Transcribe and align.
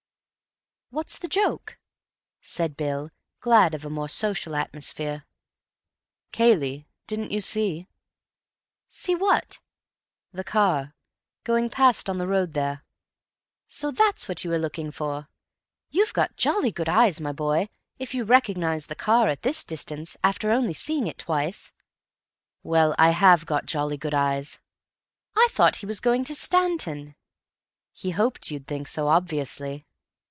"What's 0.93 1.17
the 1.17 1.29
joke?" 1.29 1.79
said 2.41 2.75
Bill, 2.75 3.11
glad 3.39 3.73
of 3.73 3.81
the 3.83 3.89
more 3.89 4.09
social 4.09 4.57
atmosphere. 4.57 5.23
"Cayley. 6.33 6.85
Didn't 7.07 7.31
you 7.31 7.39
see?" 7.39 7.87
"See 8.89 9.15
what?" 9.15 9.59
"The 10.33 10.43
car. 10.43 10.93
Going 11.45 11.69
past 11.69 12.09
on 12.09 12.17
the 12.17 12.27
road 12.27 12.51
there." 12.51 12.83
"So 13.69 13.89
that's 13.89 14.27
what 14.27 14.43
you 14.43 14.49
were 14.49 14.57
looking 14.59 14.91
for. 14.91 15.29
You've 15.91 16.11
got 16.11 16.35
jolly 16.35 16.73
good 16.73 16.89
eyes, 16.89 17.21
my 17.21 17.31
boy, 17.31 17.69
if 17.97 18.13
you 18.13 18.25
recognize 18.25 18.87
the 18.87 18.93
car 18.93 19.29
at 19.29 19.43
this 19.43 19.63
distance 19.63 20.17
after 20.25 20.51
only 20.51 20.73
seeing 20.73 21.07
it 21.07 21.19
twice." 21.19 21.71
"Well, 22.63 22.95
I 22.97 23.11
have 23.11 23.45
got 23.45 23.65
jolly 23.65 23.95
good 23.95 24.13
eyes." 24.13 24.59
"I 25.37 25.47
thought 25.51 25.77
he 25.77 25.85
was 25.85 26.01
going 26.01 26.25
to 26.25 26.35
Stanton." 26.35 27.15
"He 27.93 28.11
hoped 28.11 28.51
you'd 28.51 28.67
think 28.67 28.89
so—obviously." 28.89 29.85